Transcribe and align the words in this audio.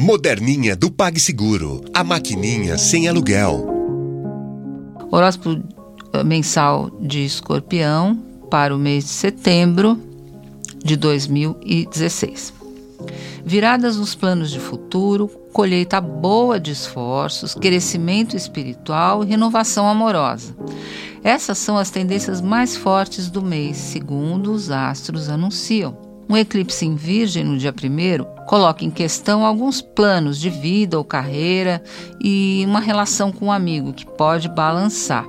Moderninha 0.00 0.76
do 0.76 0.92
PagSeguro, 0.92 1.84
a 1.92 2.04
maquininha 2.04 2.78
sem 2.78 3.08
aluguel. 3.08 3.66
Horóscopo 5.10 5.60
eh, 6.12 6.22
mensal 6.22 6.88
de 7.00 7.24
Escorpião 7.24 8.16
para 8.48 8.72
o 8.72 8.78
mês 8.78 9.02
de 9.02 9.10
setembro 9.10 10.00
de 10.84 10.94
2016. 10.94 12.54
Viradas 13.44 13.96
nos 13.96 14.14
planos 14.14 14.52
de 14.52 14.60
futuro, 14.60 15.26
colheita 15.52 16.00
boa 16.00 16.60
de 16.60 16.70
esforços, 16.70 17.56
crescimento 17.56 18.36
espiritual 18.36 19.24
e 19.24 19.26
renovação 19.26 19.88
amorosa. 19.88 20.54
Essas 21.24 21.58
são 21.58 21.76
as 21.76 21.90
tendências 21.90 22.40
mais 22.40 22.76
fortes 22.76 23.28
do 23.28 23.42
mês, 23.42 23.76
segundo 23.76 24.52
os 24.52 24.70
astros 24.70 25.28
anunciam. 25.28 26.07
Um 26.28 26.36
eclipse 26.36 26.84
em 26.84 26.94
Virgem 26.94 27.42
no 27.42 27.56
dia 27.56 27.72
1 27.72 28.44
coloca 28.44 28.84
em 28.84 28.90
questão 28.90 29.46
alguns 29.46 29.80
planos 29.80 30.38
de 30.38 30.50
vida 30.50 30.98
ou 30.98 31.04
carreira 31.04 31.82
e 32.20 32.62
uma 32.66 32.80
relação 32.80 33.32
com 33.32 33.46
um 33.46 33.52
amigo 33.52 33.94
que 33.94 34.04
pode 34.04 34.46
balançar. 34.48 35.26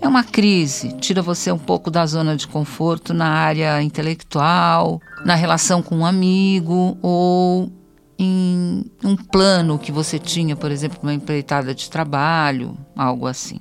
É 0.00 0.08
uma 0.08 0.24
crise, 0.24 0.92
tira 0.98 1.20
você 1.20 1.52
um 1.52 1.58
pouco 1.58 1.90
da 1.90 2.06
zona 2.06 2.34
de 2.34 2.46
conforto 2.46 3.12
na 3.12 3.28
área 3.28 3.82
intelectual, 3.82 5.00
na 5.24 5.34
relação 5.34 5.82
com 5.82 5.96
um 5.96 6.06
amigo 6.06 6.96
ou 7.02 7.70
em 8.18 8.84
um 9.04 9.16
plano 9.16 9.78
que 9.78 9.92
você 9.92 10.18
tinha, 10.18 10.56
por 10.56 10.70
exemplo, 10.70 10.98
uma 11.02 11.12
empreitada 11.12 11.74
de 11.74 11.90
trabalho, 11.90 12.76
algo 12.96 13.26
assim. 13.26 13.60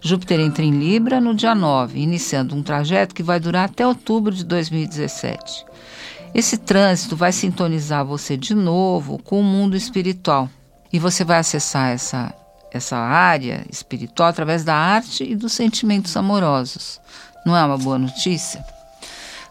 Júpiter 0.00 0.40
entra 0.40 0.64
em 0.64 0.70
Libra 0.70 1.20
no 1.20 1.34
dia 1.34 1.54
9, 1.54 2.00
iniciando 2.00 2.54
um 2.54 2.62
trajeto 2.62 3.14
que 3.14 3.22
vai 3.22 3.38
durar 3.38 3.66
até 3.66 3.86
outubro 3.86 4.34
de 4.34 4.44
2017. 4.44 5.64
Esse 6.34 6.56
trânsito 6.56 7.14
vai 7.14 7.32
sintonizar 7.32 8.04
você 8.04 8.36
de 8.36 8.54
novo 8.54 9.18
com 9.18 9.40
o 9.40 9.44
mundo 9.44 9.76
espiritual 9.76 10.48
e 10.92 10.98
você 10.98 11.24
vai 11.24 11.38
acessar 11.38 11.90
essa, 11.90 12.34
essa 12.72 12.96
área 12.96 13.64
espiritual 13.70 14.28
através 14.28 14.64
da 14.64 14.74
arte 14.74 15.24
e 15.24 15.36
dos 15.36 15.52
sentimentos 15.52 16.16
amorosos. 16.16 17.00
Não 17.44 17.56
é 17.56 17.64
uma 17.64 17.76
boa 17.76 17.98
notícia? 17.98 18.64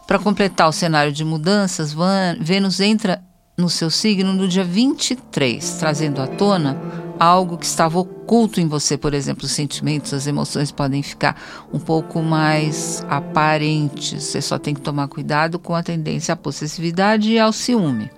Para 0.06 0.18
completar 0.18 0.68
o 0.68 0.72
cenário 0.72 1.12
de 1.12 1.24
mudanças, 1.24 1.94
Vênus 2.40 2.80
entra 2.80 3.22
no 3.56 3.70
seu 3.70 3.90
signo 3.90 4.32
no 4.32 4.48
dia 4.48 4.64
23, 4.64 5.76
trazendo 5.78 6.20
à 6.20 6.26
tona 6.26 6.76
algo 7.22 7.56
que 7.56 7.64
estava 7.64 8.00
oculto 8.00 8.60
em 8.60 8.66
você, 8.66 8.98
por 8.98 9.14
exemplo, 9.14 9.44
os 9.44 9.52
sentimentos, 9.52 10.12
as 10.12 10.26
emoções 10.26 10.72
podem 10.72 11.04
ficar 11.04 11.40
um 11.72 11.78
pouco 11.78 12.20
mais 12.20 13.04
aparentes. 13.08 14.24
Você 14.24 14.42
só 14.42 14.58
tem 14.58 14.74
que 14.74 14.80
tomar 14.80 15.06
cuidado 15.06 15.56
com 15.56 15.72
a 15.72 15.84
tendência 15.84 16.32
à 16.32 16.36
possessividade 16.36 17.30
e 17.30 17.38
ao 17.38 17.52
ciúme. 17.52 18.10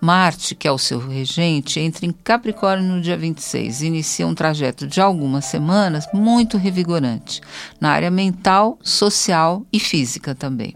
Marte, 0.00 0.54
que 0.54 0.66
é 0.66 0.72
o 0.72 0.78
seu 0.78 0.98
regente, 0.98 1.78
entra 1.78 2.06
em 2.06 2.12
Capricórnio 2.12 2.94
no 2.94 3.02
dia 3.02 3.16
26 3.16 3.82
e 3.82 3.86
inicia 3.88 4.26
um 4.26 4.34
trajeto 4.34 4.86
de 4.86 5.02
algumas 5.02 5.44
semanas 5.44 6.08
muito 6.14 6.56
revigorante, 6.56 7.42
na 7.78 7.90
área 7.90 8.10
mental, 8.10 8.78
social 8.82 9.66
e 9.70 9.78
física 9.78 10.34
também. 10.34 10.72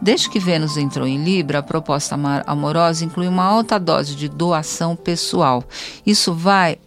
Desde 0.00 0.30
que 0.30 0.38
Vênus 0.38 0.78
entrou 0.78 1.06
em 1.06 1.22
Libra, 1.22 1.58
a 1.58 1.62
proposta 1.62 2.16
amorosa 2.46 3.04
inclui 3.04 3.28
uma 3.28 3.44
alta 3.44 3.78
dose 3.78 4.14
de 4.14 4.28
doação 4.28 4.96
pessoal. 4.96 5.62
Isso 6.06 6.32
vai 6.32 6.78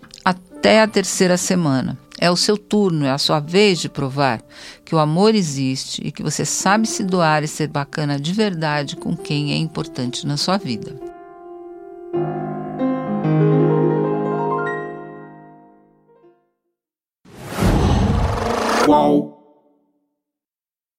até 0.59 0.81
a 0.81 0.88
terceira 0.88 1.38
semana. 1.38 1.97
É 2.19 2.29
o 2.29 2.35
seu 2.35 2.57
turno, 2.57 3.05
é 3.05 3.11
a 3.11 3.17
sua 3.17 3.39
vez 3.39 3.79
de 3.79 3.88
provar 3.88 4.41
que 4.83 4.93
o 4.93 4.99
amor 4.99 5.33
existe 5.33 6.05
e 6.05 6.11
que 6.11 6.21
você 6.21 6.43
sabe 6.43 6.85
se 6.85 7.02
doar 7.02 7.43
e 7.43 7.47
ser 7.47 7.69
bacana 7.69 8.19
de 8.19 8.33
verdade 8.33 8.97
com 8.97 9.15
quem 9.15 9.53
é 9.53 9.55
importante 9.55 10.27
na 10.27 10.35
sua 10.35 10.57
vida. 10.57 10.99
Qual? 18.85 19.39